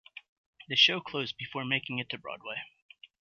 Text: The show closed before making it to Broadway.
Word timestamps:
The 0.67 0.75
show 0.75 0.99
closed 0.99 1.37
before 1.37 1.63
making 1.63 1.99
it 1.99 2.09
to 2.09 2.17
Broadway. 2.17 2.63